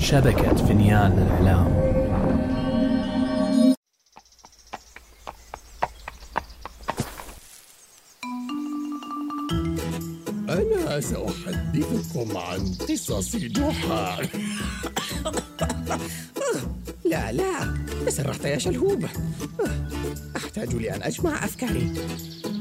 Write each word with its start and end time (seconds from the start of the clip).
شبكة 0.00 0.54
فنيان 0.54 1.12
الإعلام 1.12 1.66
أنا 10.48 11.00
سأحدثكم 11.00 12.36
عن 12.36 12.74
قصص 12.88 13.36
جحا. 13.36 14.16
لا 17.04 17.32
لا 17.32 17.74
تسرحت 18.06 18.44
يا 18.44 18.58
شلهوب. 18.58 19.06
أحتاج 20.36 20.74
لأن 20.74 21.02
أجمع 21.02 21.44
أفكاري. 21.44 21.92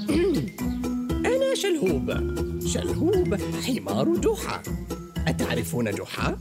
أنا 1.32 1.56
شلهوب. 1.56 2.14
شلهوب 2.68 3.38
حمار 3.68 4.16
جحا. 4.16 4.62
أتعرفون 5.28 5.92
جحا؟ 5.92 6.38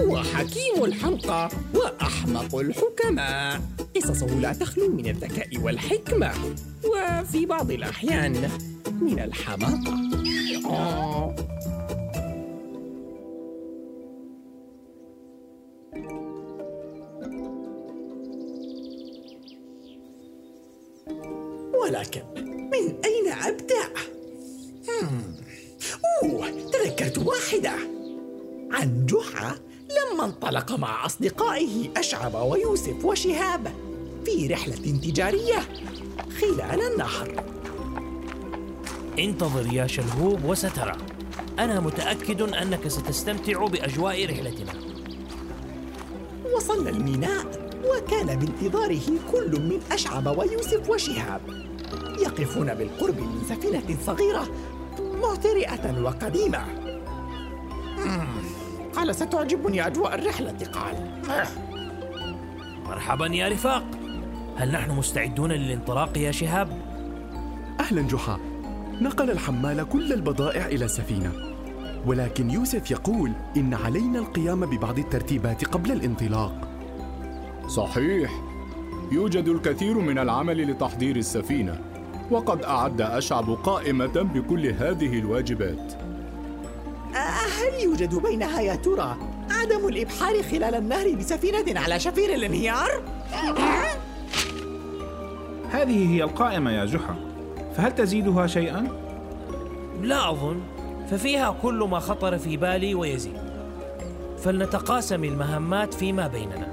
هو 0.00 0.22
حكيم 0.22 0.84
الحمقى 0.84 1.48
وأحمق 1.74 2.54
الحكماء. 2.56 3.60
قصصه 3.96 4.26
لا 4.26 4.52
تخلو 4.52 4.88
من 4.88 5.08
الذكاء 5.08 5.58
والحكمة 5.58 6.32
وفي 6.84 7.46
بعض 7.46 7.70
الأحيان 7.70 8.50
من 9.00 9.18
الحماقة. 9.18 10.08
ولكن 21.82 22.22
من 22.72 23.04
أين 23.04 23.28
أبدأ؟ 23.28 23.88
أوه 26.22 26.50
تذكرت 26.50 27.18
واحدة. 27.18 27.72
عن 28.72 29.06
جحا. 29.06 29.67
لما 30.18 30.26
انطلق 30.26 30.72
مع 30.72 31.06
أصدقائه 31.06 31.90
أشعب 31.96 32.34
ويوسف 32.34 33.04
وشهاب 33.04 33.72
في 34.24 34.46
رحلة 34.46 34.74
تجارية 34.76 35.58
خلال 36.40 36.92
النهر. 36.92 37.44
انتظر 39.18 39.72
يا 39.72 39.86
شلهوب 39.86 40.44
وسترى. 40.44 40.96
أنا 41.58 41.80
متأكد 41.80 42.42
أنك 42.42 42.88
ستستمتع 42.88 43.66
بأجواء 43.66 44.24
رحلتنا. 44.30 44.72
وصلنا 46.56 46.90
الميناء 46.90 47.70
وكان 47.84 48.38
بانتظاره 48.38 49.06
كل 49.32 49.60
من 49.60 49.80
أشعب 49.92 50.38
ويوسف 50.38 50.90
وشهاب 50.90 51.40
يقفون 52.18 52.74
بالقرب 52.74 53.20
من 53.20 53.42
سفينة 53.48 53.98
صغيرة 54.06 54.48
معترئة 55.22 56.02
وقديمة. 56.02 56.64
قال 58.98 59.14
ستعجبني 59.14 59.86
أجواء 59.86 60.14
الرحلة 60.14 60.56
قال 60.72 60.94
مرحبا 62.86 63.26
يا 63.26 63.48
رفاق. 63.48 63.84
هل 64.56 64.72
نحن 64.72 64.90
مستعدون 64.90 65.52
للانطلاق 65.52 66.18
يا 66.18 66.30
شهاب؟ 66.30 66.68
أهلا 67.80 68.02
جحا. 68.02 68.38
نقل 69.00 69.30
الحمال 69.30 69.88
كل 69.88 70.12
البضائع 70.12 70.66
إلى 70.66 70.84
السفينة 70.84 71.32
ولكن 72.06 72.50
يوسف 72.50 72.90
يقول 72.90 73.32
إن 73.56 73.74
علينا 73.74 74.18
القيام 74.18 74.60
ببعض 74.60 74.98
الترتيبات 74.98 75.64
قبل 75.64 75.92
الانطلاق. 75.92 76.68
صحيح. 77.68 78.42
يوجد 79.12 79.48
الكثير 79.48 79.98
من 79.98 80.18
العمل 80.18 80.70
لتحضير 80.70 81.16
السفينة 81.16 81.80
وقد 82.30 82.62
أعد 82.62 83.00
أشعب 83.00 83.50
قائمة 83.50 84.22
بكل 84.34 84.66
هذه 84.66 85.18
الواجبات. 85.18 86.07
هل 87.58 87.84
يوجد 87.84 88.14
بينها 88.14 88.60
يا 88.60 88.74
ترى؟ 88.74 89.16
عدم 89.50 89.88
الإبحار 89.88 90.42
خلال 90.42 90.74
النهر 90.74 91.14
بسفينة 91.14 91.80
على 91.80 92.00
شفير 92.00 92.34
الانهيار؟ 92.34 93.02
هذه 95.70 96.14
هي 96.14 96.22
القائمة 96.22 96.70
يا 96.70 96.84
جحا. 96.84 97.16
فهل 97.76 97.94
تزيدها 97.94 98.46
شيئا؟ 98.46 98.88
لا 100.02 100.30
أظن. 100.30 100.60
ففيها 101.10 101.56
كل 101.62 101.88
ما 101.90 101.98
خطر 101.98 102.38
في 102.38 102.56
بالي 102.56 102.94
ويزيد. 102.94 103.36
فلنتقاسم 104.38 105.24
المهمات 105.24 105.94
فيما 105.94 106.26
بيننا. 106.26 106.68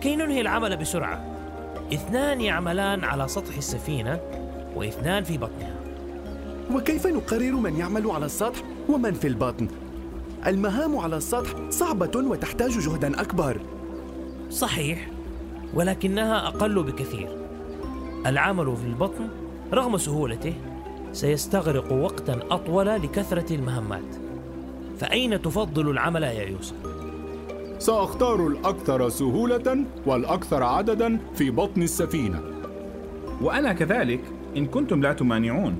كي 0.00 0.16
ننهي 0.16 0.40
العمل 0.40 0.76
بسرعة. 0.76 1.24
اثنان 1.94 2.40
يعملان 2.40 3.04
على 3.04 3.28
سطح 3.28 3.56
السفينة 3.56 4.20
واثنان 4.76 5.24
في 5.24 5.38
بطنها. 5.38 5.74
وكيف 6.74 7.06
نقرر 7.06 7.52
من 7.52 7.76
يعمل 7.76 8.10
على 8.10 8.26
السطح 8.26 8.62
ومن 8.88 9.14
في 9.14 9.26
البطن؟ 9.26 9.68
المهام 10.46 10.96
على 10.96 11.16
السطح 11.16 11.70
صعبة 11.70 12.10
وتحتاج 12.16 12.70
جهدا 12.70 13.20
أكبر. 13.20 13.60
صحيح 14.50 15.10
ولكنها 15.74 16.46
أقل 16.48 16.82
بكثير. 16.82 17.28
العمل 18.26 18.76
في 18.76 18.86
البطن 18.86 19.28
رغم 19.72 19.98
سهولته 19.98 20.54
سيستغرق 21.12 21.92
وقتا 21.92 22.40
أطول 22.50 22.86
لكثرة 22.86 23.54
المهمات. 23.54 24.16
فأين 24.98 25.42
تفضل 25.42 25.90
العمل 25.90 26.22
يا 26.22 26.42
يوسف؟ 26.42 26.76
سأختار 27.78 28.46
الأكثر 28.46 29.08
سهولة 29.08 29.84
والأكثر 30.06 30.62
عددا 30.62 31.18
في 31.34 31.50
بطن 31.50 31.82
السفينة. 31.82 32.40
وأنا 33.40 33.72
كذلك 33.72 34.20
إن 34.56 34.66
كنتم 34.66 35.02
لا 35.02 35.12
تمانعون. 35.12 35.78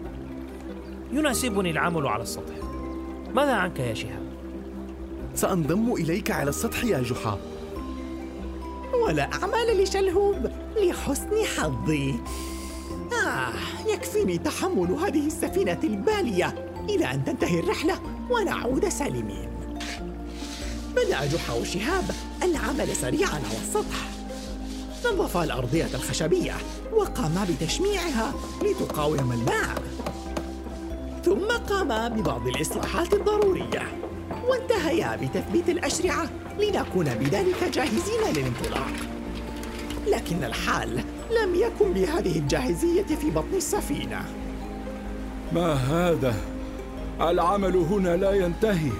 يناسبني 1.12 1.70
العمل 1.70 2.06
على 2.06 2.22
السطح. 2.22 2.54
ماذا 3.34 3.53
عنك 3.53 3.81
يا 3.81 3.94
شهاب؟ 3.94 4.20
سأنضم 5.34 5.92
إليك 5.92 6.30
على 6.30 6.50
السطح 6.50 6.84
يا 6.84 7.02
جحا. 7.02 7.38
ولا 9.06 9.32
أعمال 9.32 9.82
لشلهوب 9.82 10.50
لحسن 10.76 11.44
حظي. 11.56 12.14
آه 13.26 13.52
يكفيني 13.92 14.38
تحمل 14.38 14.90
هذه 14.90 15.26
السفينة 15.26 15.78
البالية. 15.84 16.70
إلى 16.88 17.10
أن 17.10 17.24
تنتهي 17.24 17.60
الرحلة 17.60 18.00
ونعود 18.30 18.88
سالمين. 18.88 19.50
بدأ 20.92 21.26
جحا 21.26 21.54
وشهاب 21.54 22.04
العمل 22.42 22.96
سريعا 22.96 23.34
على 23.34 23.58
السطح. 23.62 24.10
نظفا 25.06 25.44
الأرضية 25.44 25.88
الخشبية 25.94 26.54
وقاما 26.92 27.46
بتشميعها 27.50 28.34
لتقاوم 28.62 29.32
الماء. 29.32 29.82
ثم 31.24 31.74
قاما 31.74 32.08
ببعض 32.08 32.46
الإصلاحات 32.46 33.14
الضرورية. 33.14 33.82
وانتهيا 34.50 35.16
بتثبيت 35.16 35.69
الأشرعة 35.69 36.28
لنكون 36.59 37.05
بذلك 37.05 37.65
جاهزين 37.72 38.21
للانطلاق. 38.37 38.93
لكن 40.06 40.44
الحال 40.44 41.05
لم 41.43 41.55
يكن 41.55 41.93
بهذه 41.93 42.38
الجاهزية 42.38 43.03
في 43.03 43.31
بطن 43.31 43.55
السفينة. 43.55 44.25
ما 45.53 45.72
هذا؟ 45.72 46.34
العمل 47.21 47.77
هنا 47.77 48.16
لا 48.16 48.33
ينتهي 48.33 48.91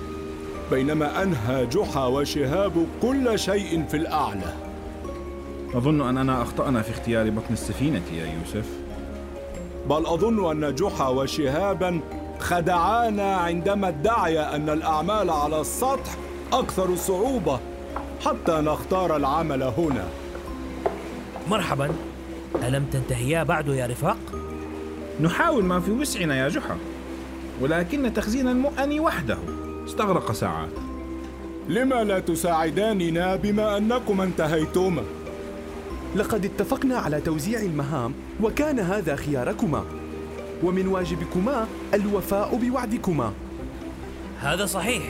بينما 0.71 1.23
أنهى 1.23 1.67
جحا 1.67 2.07
وشهاب 2.07 2.87
كل 3.03 3.39
شيء 3.39 3.85
في 3.85 3.97
الأعلى. 3.97 4.55
أظن 5.75 6.01
أننا 6.01 6.43
أخطأنا 6.43 6.83
في 6.83 6.91
اختيار 6.91 7.31
بطن 7.31 7.53
السفينة 7.53 8.03
يا 8.13 8.27
يوسف. 8.39 8.67
بل 9.89 10.07
أظن 10.07 10.65
أن 10.65 10.75
جحا 10.75 11.09
وشهابا 11.09 12.01
خدعانا 12.41 13.37
عندما 13.37 13.89
ادعيا 13.89 14.57
أن 14.57 14.69
الأعمال 14.69 15.31
على 15.31 15.61
السطح 15.61 16.17
أكثر 16.53 16.97
صعوبة 16.97 17.61
حتى 18.25 18.53
نختار 18.53 19.17
العمل 19.17 19.63
هنا. 19.63 20.05
مرحبا. 21.51 21.91
ألم 22.63 22.85
تنتهيا 22.85 23.43
بعد 23.43 23.69
يا 23.69 23.87
رفاق؟ 23.87 24.19
نحاول 25.21 25.65
ما 25.65 25.81
في 25.81 25.91
وسعنا 25.91 26.37
يا 26.37 26.49
جحا 26.49 26.77
ولكن 27.61 28.13
تخزين 28.15 28.49
المؤن 28.49 29.01
وحده. 29.01 29.39
استغرق 29.87 30.33
ساعات 30.33 30.71
لما 31.69 32.05
لا 32.05 32.19
تساعداننا 32.19 33.37
بما 33.37 33.77
انكما 33.77 34.25
انتهيتما؟ 34.25 35.03
لقد 36.17 36.45
اتفقنا 36.45 36.99
على 36.99 37.21
توزيع 37.21 37.61
المهام 37.61 38.15
وكان 38.43 38.81
هذا 38.81 39.17
خياركما. 39.17 39.85
ومن 40.63 40.87
واجبكما 40.87 41.67
الوفاء 41.95 42.57
بوعدكما. 42.57 43.33
هذا 44.41 44.67
صحيح. 44.67 45.03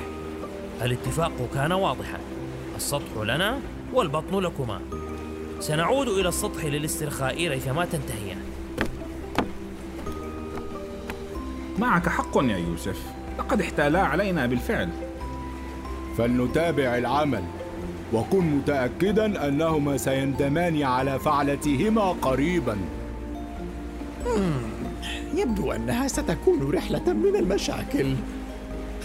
الاتفاق 0.82 1.32
كان 1.54 1.72
واضحا. 1.72 2.18
السطح 2.76 3.16
لنا 3.22 3.58
والبطن 3.94 4.38
لكما. 4.38 4.80
سنعود 5.60 6.08
إلى 6.08 6.28
السطح 6.28 6.64
للاسترخاء 6.64 7.48
ريثما 7.48 7.84
تنتهيان 7.84 8.38
معك 11.78 12.08
حق 12.08 12.36
يا 12.36 12.56
يوسف. 12.56 13.02
لقد 13.38 13.60
احتالا 13.60 14.02
علينا 14.02 14.46
بالفعل. 14.46 14.88
فلنتابع 16.18 16.98
العمل. 16.98 17.42
وكن 18.12 18.40
متاكدا 18.40 19.48
أنهما 19.48 19.96
سيندمان 19.96 20.82
على 20.82 21.18
فعلتهما 21.18 22.08
قريبا. 22.22 22.78
يبدو 25.40 25.72
أنها 25.72 26.08
ستكون 26.08 26.70
رحلة 26.74 27.12
من 27.12 27.36
المشاكل. 27.36 28.14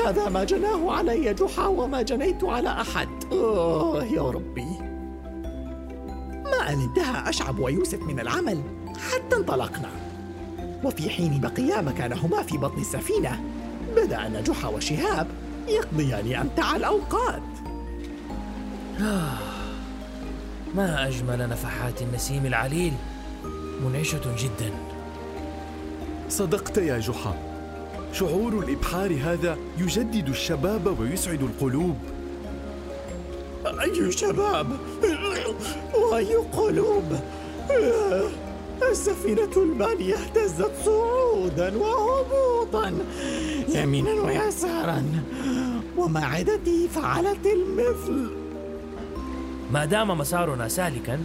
هذا 0.06 0.30
ما 0.30 0.44
جناه 0.44 0.92
علي 0.92 1.34
جحا 1.34 1.68
وما 1.68 2.02
جنيت 2.02 2.44
على 2.44 2.70
أحد. 2.70 3.08
آه 3.32 4.04
يا 4.04 4.22
ربي. 4.22 4.68
ما 6.44 6.70
أن 6.70 6.82
انتهى 6.82 7.30
أشعب 7.30 7.60
ويوسف 7.60 8.02
من 8.02 8.20
العمل 8.20 8.62
حتى 9.12 9.36
انطلقنا. 9.36 9.90
وفي 10.84 11.10
حين 11.10 11.42
بقيا 11.42 11.82
مكانهما 11.82 12.44
في 12.44 12.58
بطن 12.58 12.82
السفينة 12.82 13.44
بدأ 13.96 14.28
نجح 14.28 14.66
وشهاب 14.66 15.28
يقضيان 15.68 16.36
أمتع 16.36 16.76
الأوقات. 16.76 17.42
ما 20.76 21.08
أجمل 21.08 21.50
نفحات 21.50 22.02
النسيم 22.02 22.46
العليل. 22.46 22.94
منعشة 23.86 24.36
جدا. 24.40 24.72
صدقت 26.30 26.78
يا 26.78 27.00
جحا. 27.00 27.36
شعور 28.14 28.60
الإبحار 28.60 29.18
هذا 29.24 29.58
يجدد 29.78 30.30
الشباب 30.30 31.00
ويسعد 31.00 31.42
القلوب. 31.42 31.98
أي 33.66 34.12
شباب؟ 34.12 34.68
وأي 35.96 36.36
قلوب؟ 36.36 37.20
السفينة 38.92 39.52
المالية 39.58 40.16
اهتزت 40.16 40.72
صعودا 40.86 41.78
وهبوطا 41.78 42.94
يمينا 43.70 44.12
ويسارا 44.12 45.04
ومعدتي 45.98 46.88
فعلت 46.88 47.46
المثل. 47.46 48.32
ما 49.72 49.86
دام 49.86 50.18
مسارنا 50.18 50.68
سالكا 50.68 51.20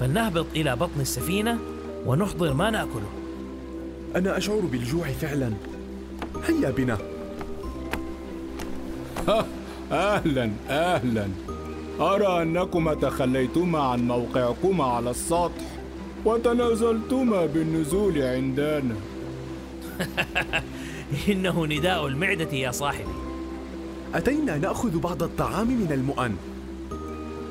فلنهبط 0.00 0.46
إلى 0.56 0.76
بطن 0.76 1.00
السفينة 1.00 1.58
ونحضر 2.06 2.54
ما 2.54 2.70
نأكله. 2.70 3.23
أنا 4.16 4.38
أشعر 4.38 4.60
بالجوع 4.60 5.06
فعلا. 5.06 5.52
هيا 6.48 6.70
بنا. 6.70 6.98
أهلا 9.92 10.50
أهلا. 10.68 11.28
أرى 12.00 12.42
أنكما 12.42 12.94
تخليتما 12.94 13.78
عن 13.78 14.08
موقعكما 14.08 14.84
على 14.84 15.10
السطح 15.10 15.64
وتنازلتما 16.24 17.46
بالنزول 17.46 18.22
عندنا. 18.22 18.94
إنه 21.28 21.66
نداء 21.66 22.06
المعدة 22.06 22.52
يا 22.52 22.70
صاحبي. 22.70 23.14
أتينا 24.14 24.58
نأخذ 24.58 24.98
بعض 24.98 25.22
الطعام 25.22 25.66
من 25.66 25.92
المؤن. 25.92 26.36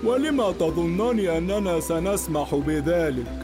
ولما 0.03 0.51
تظنان 0.51 1.19
أننا 1.19 1.79
سنسمح 1.79 2.55
بذلك؟ 2.55 3.42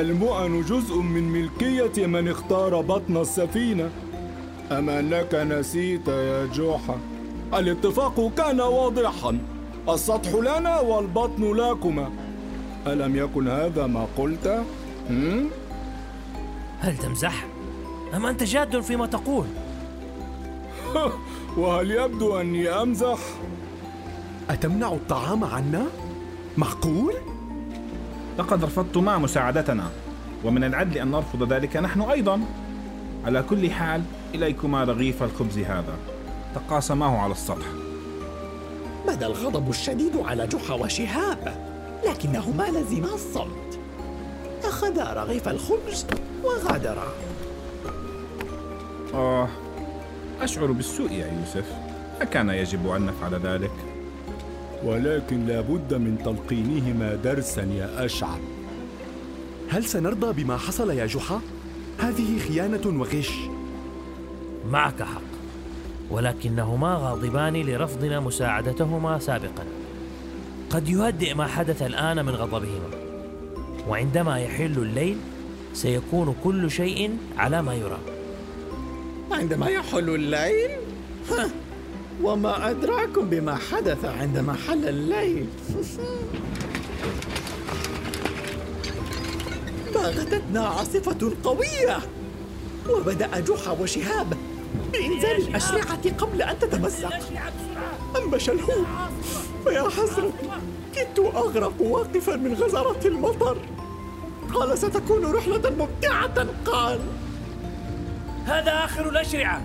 المؤن 0.00 0.62
جزء 0.62 0.96
من 0.96 1.28
ملكية 1.32 2.06
من 2.06 2.28
اختار 2.28 2.80
بطن 2.80 3.16
السفينة 3.16 3.90
أما 4.72 5.00
أنك 5.00 5.34
نسيت 5.34 6.08
يا 6.08 6.46
جوحة 6.46 6.96
الاتفاق 7.54 8.32
كان 8.36 8.60
واضحا 8.60 9.38
السطح 9.88 10.34
لنا 10.34 10.80
والبطن 10.80 11.54
لكما 11.54 12.10
ألم 12.86 13.16
يكن 13.16 13.48
هذا 13.48 13.86
ما 13.86 14.06
قلت؟ 14.16 14.64
هم؟ 15.10 15.50
هل 16.80 16.96
تمزح؟ 16.96 17.46
أم 18.14 18.26
أنت 18.26 18.42
جاد 18.42 18.80
فيما 18.80 19.06
تقول؟ 19.06 19.46
وهل 21.58 21.90
يبدو 21.90 22.40
أني 22.40 22.68
أمزح؟ 22.68 23.18
أتمنع 24.50 24.92
الطعام 24.92 25.44
عنا؟ 25.44 25.86
معقول؟ 26.56 27.14
لقد 28.38 28.64
رفضتما 28.64 29.18
مساعدتنا. 29.18 29.90
ومن 30.44 30.64
العدل 30.64 30.98
أن 30.98 31.10
نرفض 31.10 31.52
ذلك 31.52 31.76
نحن 31.76 32.00
أيضا. 32.00 32.40
على 33.24 33.42
كل 33.42 33.70
حال 33.70 34.02
إليكما 34.34 34.84
رغيف 34.84 35.22
الخبز 35.22 35.58
هذا. 35.58 35.96
تقاسماه 36.54 37.18
على 37.18 37.32
السطح. 37.32 37.66
بدا 39.08 39.26
الغضب 39.26 39.70
الشديد 39.70 40.16
على 40.16 40.46
جحا 40.46 40.74
وشهاب 40.74 41.66
لكنهما 42.06 42.62
لزما 42.62 43.14
الصمت. 43.14 43.78
أخذا 44.64 45.12
رغيف 45.12 45.48
الخبز 45.48 46.06
وغادرا. 46.44 47.06
آه 49.14 49.48
أشعر 50.40 50.72
بالسوء 50.72 51.12
يا 51.12 51.32
يوسف. 51.38 51.72
أكان 52.20 52.48
يجب 52.48 52.88
أن 52.88 53.06
نفعل 53.06 53.34
ذلك؟ 53.34 53.95
ولكن 54.86 55.46
لابد 55.46 55.94
من 55.94 56.18
تلقينهما 56.24 57.14
درسا 57.14 57.62
يا 57.62 58.04
أشعب 58.04 58.38
هل 59.68 59.84
سنرضى 59.84 60.42
بما 60.42 60.56
حصل 60.56 60.90
يا 60.90 61.06
جحا؟ 61.06 61.40
هذه 61.98 62.38
خيانة 62.38 63.00
وغش. 63.00 63.30
معك 64.70 65.02
حق 65.02 65.20
ولكنهما 66.10 66.94
غاضبان 66.94 67.56
لرفضنا 67.56 68.20
مساعدتهما 68.20 69.18
سابقا. 69.18 69.64
قد 70.70 70.88
يهدئ 70.88 71.34
ما 71.34 71.46
حدث 71.46 71.82
الآن 71.82 72.24
من 72.24 72.32
غضبهما 72.34 72.90
وعندما 73.88 74.38
يحل 74.38 74.78
الليل 74.78 75.16
سيكون 75.74 76.34
كل 76.44 76.70
شيء 76.70 77.16
على 77.38 77.62
ما 77.62 77.74
يرام. 77.74 78.02
عندما 79.32 79.68
يحل 79.68 80.14
الليل؟ 80.14 80.70
ها 81.30 81.65
وما 82.22 82.70
أدراكم 82.70 83.28
بما 83.28 83.54
حدث 83.54 84.04
عندما 84.04 84.54
حل 84.54 84.88
الليل. 84.88 85.46
باغتتنا 89.94 90.66
عاصفة 90.66 91.32
قوية 91.44 91.98
وبدأ 92.90 93.40
جحا 93.40 93.70
وشهاب 93.70 94.34
بإنزال 94.92 95.48
الأشرعة 95.48 96.16
قبل 96.18 96.42
أن 96.42 96.58
تتمزق. 96.58 97.12
أما 98.16 98.38
شلهوب 98.38 98.86
فيا 99.64 99.82
حسرة 99.82 100.32
كدت 100.94 101.18
أغرق 101.18 101.80
واقفا 101.80 102.36
من 102.36 102.54
غزرة 102.54 103.00
المطر. 103.04 103.58
قال 104.54 104.78
ستكون 104.78 105.32
رحلة 105.32 105.70
ممتعة 105.70 106.46
قال. 106.66 107.00
هذا 108.44 108.84
آخر 108.84 109.08
الأشرعة. 109.08 109.62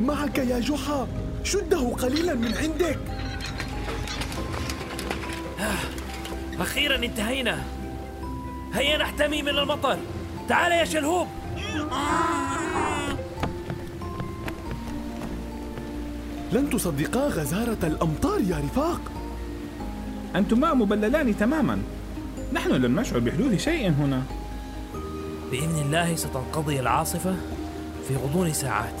معك 0.00 0.38
يا 0.38 0.58
جحا 0.58 1.06
شده 1.44 1.88
قليلا 1.88 2.34
من 2.34 2.54
عندك. 2.54 2.98
أخيرا 6.60 6.96
انتهينا. 6.96 7.62
هيا 8.74 8.98
نحتمي 8.98 9.42
من 9.42 9.48
المطر. 9.48 9.98
تعال 10.48 10.72
يا 10.72 10.84
شلهوب. 10.84 11.26
لن 16.52 16.70
تصدقا 16.70 17.28
غزارة 17.28 17.78
الأمطار 17.82 18.40
يا 18.40 18.56
رفاق. 18.56 19.00
أنتما 20.36 20.74
مبللان 20.74 21.36
تماما. 21.36 21.82
نحن 22.52 22.70
لم 22.70 23.00
نشعر 23.00 23.18
بحدوث 23.18 23.64
شيء 23.64 23.90
هنا. 23.90 24.22
بإذن 25.50 25.78
الله 25.78 26.16
ستنقضي 26.16 26.80
العاصفة 26.80 27.36
في 28.08 28.16
غضون 28.16 28.52
ساعات. 28.52 29.00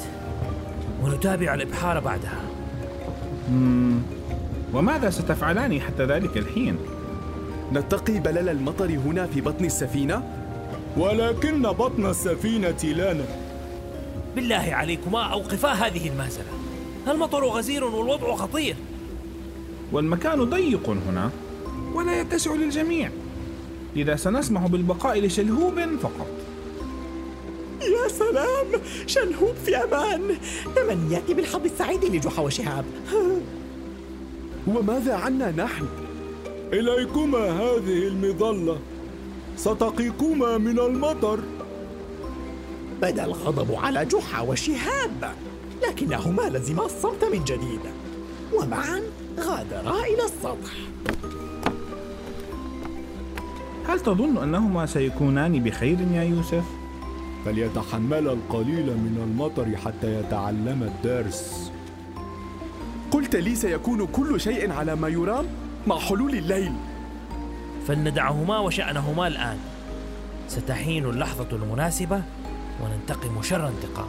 ونتابع 1.02 1.54
الإبحار 1.54 2.00
بعدها. 2.00 2.40
وماذا 4.74 5.10
ستفعلان 5.10 5.80
حتى 5.80 6.04
ذلك 6.04 6.38
الحين؟ 6.38 6.76
نتقي 7.72 8.18
بلل 8.18 8.48
المطر 8.48 8.90
هنا 8.90 9.26
في 9.26 9.40
بطن 9.40 9.64
السفينة؟ 9.64 10.22
ولكن 10.96 11.62
بطن 11.62 12.06
السفينة 12.06 12.84
لنا. 12.84 13.24
بالله 14.36 14.68
عليكما 14.74 15.22
أوقفا 15.22 15.72
هذه 15.72 16.08
المهزلة 16.08 16.44
المطر 17.08 17.44
غزير 17.44 17.84
والوضع 17.84 18.34
خطير. 18.34 18.76
والمكان 19.92 20.44
ضيق 20.44 20.90
هنا 20.90 21.30
ولا 21.94 22.20
يتسع 22.20 22.54
للجميع. 22.54 23.10
لذا 23.96 24.16
سنسمح 24.16 24.66
بالبقاء 24.66 25.20
لشلهوب 25.20 25.80
فقط. 26.02 26.26
يا 27.82 28.08
سلام 28.08 28.66
شلهوب 29.06 29.54
في 29.64 29.76
أمان. 29.76 30.36
تمنياتي 30.76 31.34
بالحظ 31.34 31.64
السعيد 31.64 32.04
لجحا 32.04 32.42
وشهاب؟ 32.42 32.84
وماذا 34.66 35.14
عنا 35.14 35.50
نحن؟ 35.50 35.86
إليكما 36.72 37.50
هذه 37.50 38.08
المظلة. 38.08 38.78
ستقيكما 39.56 40.58
من 40.58 40.78
المطر. 40.78 41.40
بدا 43.02 43.24
الغضب 43.24 43.74
على 43.74 44.04
جحا 44.04 44.40
وشهاب 44.40 45.34
لكنهما 45.88 46.42
لزما 46.42 46.86
الصمت 46.86 47.24
من 47.24 47.44
جديد. 47.44 47.80
ومعا 48.52 49.02
غادرا 49.40 50.00
إلى 50.04 50.24
السطح. 50.24 50.72
هل 53.88 54.00
تظن 54.00 54.36
أنهما 54.36 54.86
سيكونان 54.86 55.62
بخير 55.62 55.98
يا 56.14 56.22
يوسف؟ 56.22 56.64
فليتحمل 57.44 58.28
القليل 58.28 58.86
من 58.86 59.20
المطر 59.24 59.76
حتى 59.76 60.20
يتعلم 60.20 60.82
الدرس. 60.82 61.72
قلت 63.10 63.36
لي 63.36 63.54
سيكون 63.54 64.06
كل 64.06 64.40
شيء 64.40 64.72
على 64.72 64.96
ما 64.96 65.08
يرام 65.08 65.46
مع 65.86 65.98
حلول 65.98 66.34
الليل. 66.34 66.72
فلندعهما 67.86 68.58
وشأنهما 68.58 69.26
الآن. 69.26 69.58
ستحين 70.48 71.04
اللحظة 71.04 71.48
المناسبة 71.52 72.22
وننتقم 72.82 73.42
شر 73.42 73.68
انتقام. 73.68 74.08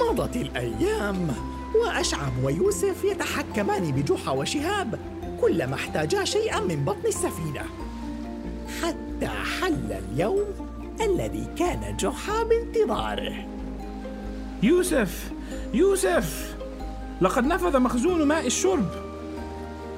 مضت 0.00 0.36
الأيام 0.36 1.28
وأشعب 1.74 2.32
ويوسف 2.42 3.04
يتحكمان 3.04 3.92
بجحا 3.92 4.30
وشهاب 4.30 4.98
كلما 5.40 5.74
احتاجا 5.74 6.24
شيئا 6.24 6.60
من 6.60 6.84
بطن 6.84 7.06
السفينة. 7.08 7.62
حتى 8.82 9.26
حل 9.26 9.92
اليوم 9.92 10.44
الذي 11.00 11.46
كان 11.58 11.96
جحا 11.96 12.42
بانتظاره. 12.42 13.46
يوسف 14.62 15.32
يوسف! 15.74 16.56
لقد 17.20 17.46
نفذ 17.46 17.78
مخزون 17.78 18.22
ماء 18.22 18.46
الشرب. 18.46 18.88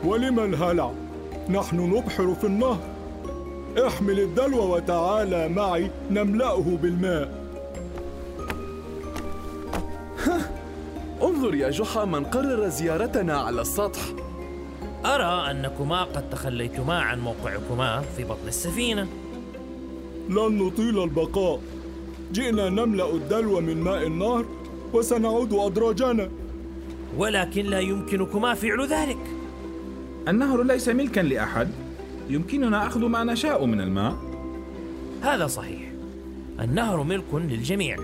ولم 0.04 0.40
الهلع؟ 0.40 0.92
نحن 1.48 1.80
نبحر 1.80 2.34
في 2.34 2.46
النهر. 2.46 2.78
احمل 3.86 4.20
الدلو 4.20 4.74
وتعالى 4.74 5.48
معي 5.48 5.90
نملأه 6.10 6.78
بالماء. 6.82 7.46
انظر 11.22 11.54
يا 11.54 11.70
جحا 11.70 12.04
من 12.04 12.24
قرر 12.24 12.68
زيارتنا 12.68 13.40
على 13.40 13.60
السطح. 13.60 14.00
أرى 15.04 15.50
أنكما 15.50 16.04
قد 16.04 16.30
تخليتما 16.30 17.00
عن 17.00 17.20
موقعكما 17.20 18.02
في 18.16 18.24
بطن 18.24 18.48
السفينة. 18.48 19.08
لن 20.28 20.58
نطيل 20.58 21.02
البقاء. 21.02 21.60
جئنا 22.32 22.68
نملأ 22.68 23.10
الدلو 23.14 23.60
من 23.60 23.80
ماء 23.80 24.06
النهر 24.06 24.44
وسنعود 24.92 25.52
أدراجنا 25.52 26.28
ولكن 27.16 27.64
لا 27.64 27.80
يمكنكما 27.80 28.54
فعل 28.54 28.86
ذلك. 28.86 29.18
النهر 30.28 30.62
ليس 30.62 30.88
ملكا 30.88 31.20
لأحد. 31.20 31.68
يمكننا 32.30 32.86
أخذ 32.86 33.00
ما 33.00 33.24
نشاء 33.24 33.64
من 33.64 33.80
الماء. 33.80 34.16
هذا 35.22 35.46
صحيح. 35.46 35.92
النهر 36.60 37.02
ملك 37.02 37.34
للجميع. 37.34 37.96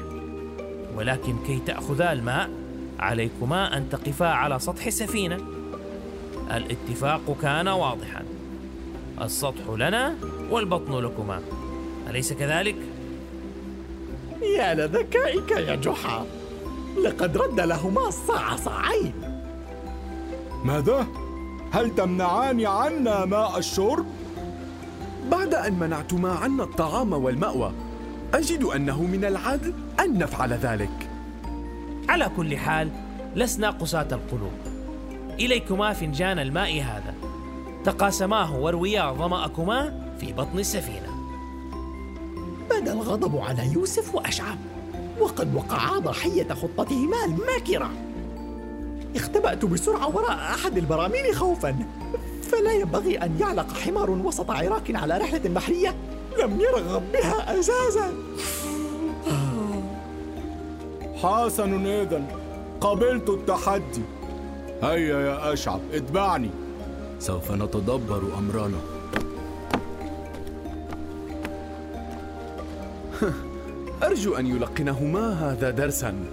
ولكن 0.97 1.37
كي 1.47 1.61
تأخذا 1.67 2.12
الماء 2.12 2.50
عليكما 2.99 3.76
أن 3.76 3.88
تقفا 3.88 4.26
على 4.26 4.59
سطح 4.59 4.87
السفينة 4.87 5.38
الاتفاق 6.50 7.37
كان 7.43 7.69
واضحا. 7.69 8.25
السطح 9.23 9.71
لنا 9.76 10.14
والبطن 10.50 10.99
لكما. 10.99 11.41
أليس 12.12 12.33
كذلك؟ 12.33 12.76
يا 14.59 14.75
لذكائك 14.75 15.50
يا 15.50 15.75
جحا 15.75 16.26
لقد 17.04 17.37
رد 17.37 17.61
لهما 17.61 18.09
الصاع 18.09 18.57
صاعين 18.57 19.12
ماذا؟ 20.64 21.07
هل 21.73 21.95
تمنعان 21.95 22.66
عنا 22.66 23.25
ماء 23.25 23.59
الشرب؟ 23.59 24.07
بعد 25.31 25.54
أن 25.54 25.78
منعتما 25.78 26.33
عنا 26.33 26.62
الطعام 26.64 27.12
والمأوى 27.12 27.73
أجد 28.35 28.62
أنه 28.62 29.02
من 29.02 29.25
العدل 29.25 29.75
أن 30.00 30.19
نفعل 30.19 30.52
ذلك 30.52 31.11
على 32.09 32.31
كل 32.37 32.57
حال 32.57 32.90
لسنا 33.37 33.71
قساة 33.71 34.09
القلوب 34.12 34.52
إليكما 35.40 35.92
فنجان 35.92 36.38
الماء 36.38 36.83
هذا 36.83 37.14
تقاسماه 37.85 38.57
ورويا 38.57 39.12
ظمأكما 39.12 40.02
في 40.21 40.33
بطن 40.33 40.59
السفينة 40.59 41.12
بدا 42.82 42.92
الغضب 42.92 43.38
على 43.38 43.72
يوسف 43.72 44.14
وأشعب 44.14 44.58
وقد 45.20 45.54
وقعا 45.54 45.98
ضحية 45.98 46.48
خطتهما 46.48 47.24
الماكرة. 47.24 47.90
اختبأت 49.16 49.64
بسرعة 49.64 50.16
وراء 50.16 50.32
أحد 50.32 50.78
البراميل 50.78 51.34
خوفا 51.34 51.76
فلا 52.42 52.72
ينبغي 52.72 53.18
أن 53.18 53.36
يعلق 53.40 53.72
حمار 53.72 54.10
وسط 54.10 54.50
عراك 54.50 54.96
على 54.96 55.18
رحلة 55.18 55.38
بحرية 55.38 55.94
لم 56.42 56.60
يرغب 56.60 57.02
بها 57.12 57.60
أساسا 57.60 58.12
حسن 61.22 61.86
إذن 61.86 62.26
قبلت 62.80 63.28
التحدي. 63.28 64.02
هيا 64.82 65.20
يا 65.20 65.52
أشعب 65.52 65.80
اتبعني. 65.92 66.50
سوف 67.20 67.52
نتدبر 67.52 68.22
أمرنا. 68.38 68.78
أرجو 74.02 74.35
أن 74.35 74.47
يلقنهما 74.47 75.33
هذا 75.33 75.71
درسا. 75.71 76.25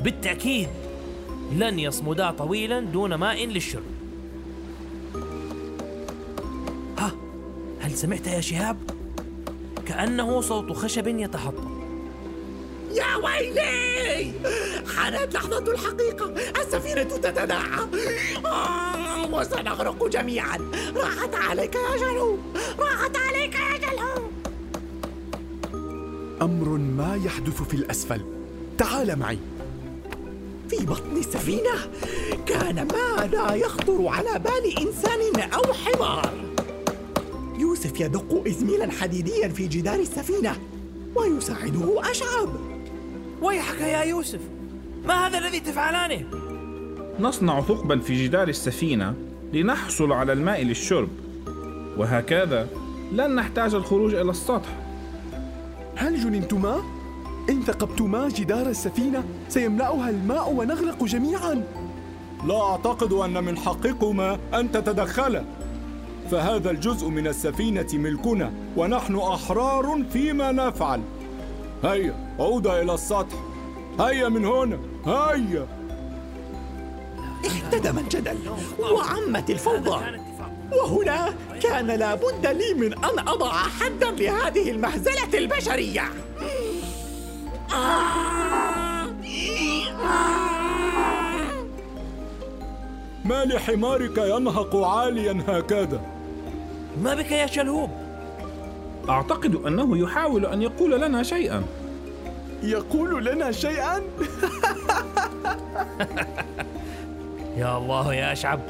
بالتأكيد 0.00 0.68
لن 1.52 1.78
يصمدا 1.78 2.30
طويلا 2.30 2.80
دون 2.80 3.14
ماء 3.14 3.46
للشرب. 3.46 3.82
ها 6.98 7.12
هل 7.80 7.90
سمعت 7.90 8.26
يا 8.26 8.40
شهاب؟ 8.40 8.76
كأنه 9.86 10.40
صوت 10.40 10.72
خشب 10.72 11.06
يتحطم. 11.06 11.74
يا 12.92 13.16
ويلي! 13.16 14.32
حانت 14.96 15.34
لحظة 15.34 15.72
الحقيقة. 15.72 16.34
السفينة 16.60 17.02
تتداعى 17.02 17.80
آه، 18.46 19.34
وسنغرق 19.34 20.08
جميعا. 20.08 20.58
راحت 20.96 21.34
عليك 21.34 21.74
يا 21.74 21.96
جلو 21.96 22.38
راحت 22.78 23.16
عليك 23.16 23.63
أمر 26.44 26.68
ما 26.68 27.20
يحدث 27.24 27.62
في 27.62 27.74
الأسفل. 27.74 28.20
تعال 28.78 29.18
معي. 29.18 29.38
في 30.68 30.86
بطن 30.86 31.16
السفينة 31.16 31.74
كان 32.46 32.74
ما 32.74 33.26
لا 33.26 33.54
يخطر 33.54 34.06
على 34.06 34.38
بال 34.38 34.86
إنسان 34.86 35.50
أو 35.52 35.72
حمار. 35.72 36.32
يوسف 37.58 38.00
يدق 38.00 38.44
إزميلا 38.46 38.92
حديديا 38.92 39.48
في 39.48 39.66
جدار 39.66 39.98
السفينة 40.00 40.56
ويساعده 41.14 42.10
أشعب. 42.10 42.48
ويحك 43.42 43.80
يا 43.80 44.02
يوسف. 44.02 44.40
ما 45.04 45.26
هذا 45.26 45.38
الذي 45.38 45.60
تفعلانه؟ 45.60 46.26
نصنع 47.20 47.60
ثقبا 47.60 47.98
في 47.98 48.24
جدار 48.24 48.48
السفينة 48.48 49.14
لنحصل 49.52 50.12
على 50.12 50.32
الماء 50.32 50.62
للشرب. 50.62 51.08
وهكذا 51.96 52.68
لن 53.12 53.34
نحتاج 53.34 53.74
الخروج 53.74 54.14
إلى 54.14 54.30
السطح. 54.30 54.83
هل 55.96 56.20
جننتما؟ 56.20 56.82
إن 57.50 57.62
ثقبتما 57.62 58.28
جدار 58.28 58.66
السفينة 58.66 59.24
سيملأها 59.48 60.10
الماء 60.10 60.52
ونغرق 60.52 61.04
جميعا. 61.04 61.64
لا 62.46 62.62
أعتقد 62.62 63.12
أن 63.12 63.44
من 63.44 63.58
حقكما 63.58 64.38
أن 64.54 64.72
تتدخلا 64.72 65.44
فهذا 66.30 66.70
الجزء 66.70 67.08
من 67.08 67.26
السفينة 67.26 67.86
ملكنا 67.92 68.52
ونحن 68.76 69.16
أحرار 69.16 70.02
فيما 70.12 70.52
نفعل. 70.52 71.00
هيا 71.84 72.34
عودا 72.38 72.82
إلى 72.82 72.94
السطح. 72.94 73.36
هيا 74.00 74.28
من 74.28 74.44
هنا. 74.44 74.78
هيا. 75.06 75.66
احتدم 77.46 77.98
الجدل 77.98 78.38
وعمت 78.78 79.50
الفوضى. 79.50 80.04
وهنا 80.72 81.34
كان 81.62 81.86
لابد 81.86 82.46
لي 82.46 82.74
من 82.74 82.92
أن 83.04 83.18
أضع 83.28 83.52
حدا 83.52 84.10
لهذه 84.10 84.70
المهزلة 84.70 85.38
البشرية. 85.38 86.02
ما 93.24 93.44
لحمارك 93.44 94.18
ينهق 94.18 94.76
عاليا 94.76 95.42
هكذا؟ 95.48 96.00
ما 97.02 97.14
بك 97.14 97.32
يا 97.32 97.46
شلهوب؟ 97.46 97.90
أعتقد 99.08 99.54
أنه 99.54 99.98
يحاول 99.98 100.46
أن 100.46 100.62
يقول 100.62 101.00
لنا 101.00 101.22
شيئا. 101.22 101.62
يقول 102.62 103.24
لنا 103.24 103.52
شيئا؟ 103.52 104.00
يا 107.56 107.78
الله 107.78 108.14
يا 108.14 108.32
أشعب 108.32 108.60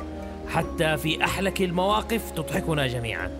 حتى 0.49 0.97
في 0.97 1.25
أحلك 1.25 1.63
المواقف 1.63 2.31
تضحكنا 2.31 2.87
جميعا. 2.87 3.31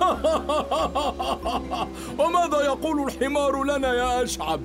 وماذا 2.18 2.60
يقول 2.64 3.06
الحمار 3.06 3.64
لنا 3.64 3.94
يا 3.94 4.22
أشعب؟ 4.22 4.60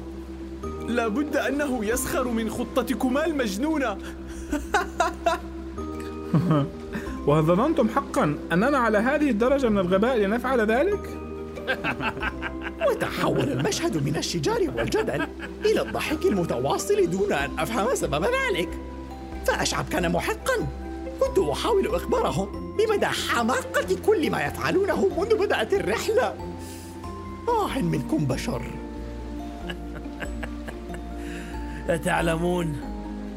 لابد 0.88 1.38
أنه 1.38 1.86
يسخر 1.86 2.28
من 2.28 2.50
خطتكما 2.50 3.26
المجنونة. 3.26 3.98
وهل 7.28 7.44
ظننتم 7.44 7.90
حقا 7.90 8.38
أننا 8.52 8.78
على 8.78 8.98
هذه 8.98 9.30
الدرجة 9.30 9.70
من 9.70 9.78
الغباء 9.78 10.18
لنفعل 10.18 10.62
ذلك؟ 10.62 11.10
وتحول 12.90 13.52
المشهد 13.52 14.06
من 14.06 14.18
الشجار 14.18 14.62
والجدل 14.78 15.28
إلى 15.66 15.82
الضحك 15.82 16.26
المتواصل 16.26 17.10
دون 17.10 17.34
أن 17.34 17.50
أفهم 17.60 17.96
سبب 17.96 18.26
ذلك. 18.26 18.70
فأشعب 19.48 19.86
كان 19.92 20.12
محقا. 20.12 20.85
كنت 21.20 21.40
أحاول 21.40 21.96
إخبارهم 21.96 22.76
بمدى 22.78 23.06
حماقة 23.06 23.96
كل 24.06 24.32
ما 24.32 24.42
يفعلونه 24.46 25.10
منذ 25.18 25.38
بدأت 25.38 25.74
الرحلة. 25.74 26.36
آه 27.48 27.82
منكم 27.82 28.26
بشر. 28.26 28.62
تعلمون 32.06 32.78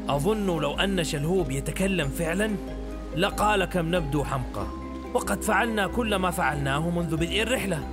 أظن 0.09 0.59
لو 0.59 0.73
أن 0.73 1.03
شلهوب 1.03 1.51
يتكلم 1.51 2.09
فعلا 2.09 2.51
لقال 3.15 3.65
كم 3.65 3.95
نبدو 3.95 4.23
حمقى 4.23 4.65
وقد 5.13 5.43
فعلنا 5.43 5.87
كل 5.87 6.15
ما 6.15 6.31
فعلناه 6.31 6.89
منذ 6.89 7.15
بدء 7.15 7.41
الرحلة. 7.41 7.83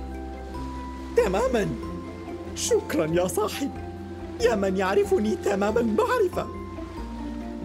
تماما. 1.17 1.69
شكرا 2.55 3.05
يا 3.05 3.27
صاحب. 3.27 3.71
يا 4.41 4.55
من 4.55 4.77
يعرفني 4.77 5.35
تمام 5.35 5.77
المعرفة. 5.77 6.47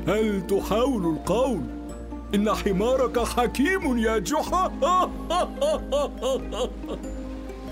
هل 0.08 0.46
تحاول 0.46 1.04
القول؟ 1.04 1.60
إن 2.34 2.54
حمارك 2.54 3.18
حكيم 3.18 3.98
يا 3.98 4.18
جحا؟ 4.18 4.72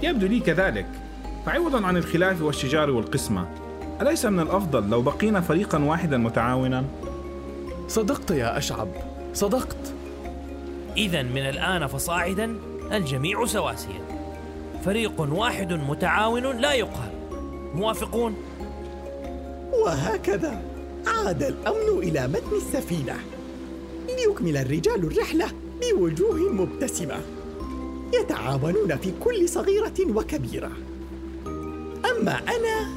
يبدو 0.02 0.26
لي 0.26 0.40
كذلك 0.40 0.86
فعوضا 1.46 1.86
عن 1.86 1.96
الخلاف 1.96 2.42
والشجار 2.42 2.90
والقسمة 2.90 3.48
أليس 4.02 4.24
من 4.24 4.40
الأفضل 4.40 4.90
لو 4.90 5.02
بقينا 5.02 5.40
فريقا 5.40 5.84
واحدا 5.84 6.16
متعاونا؟ 6.16 6.84
صدقت 7.88 8.30
يا 8.30 8.58
أشعب 8.58 8.88
صدقت 9.34 9.94
إذا 10.96 11.22
من 11.22 11.42
الآن 11.42 11.86
فصاعدا 11.86 12.56
الجميع 12.92 13.46
سواسية 13.46 14.00
فريق 14.84 15.20
واحد 15.20 15.72
متعاون 15.72 16.56
لا 16.56 16.72
يقهر 16.72 17.10
موافقون؟ 17.74 18.34
وهكذا 19.72 20.62
عاد 21.06 21.42
الأمن 21.42 21.98
إلى 21.98 22.28
متن 22.28 22.56
السفينة 22.56 23.16
ليكمل 24.26 24.56
الرجال 24.56 25.04
الرحلة 25.04 25.52
بوجوه 25.80 26.36
مبتسمة. 26.36 27.20
يتعاونون 28.14 28.96
في 28.96 29.12
كل 29.20 29.48
صغيرة 29.48 29.94
وكبيرة. 30.00 30.72
أما 32.10 32.40
أنا 32.48 32.96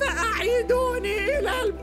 فأعيدوني 0.00 1.38
إلى 1.38 1.52
البيت. 1.62 1.82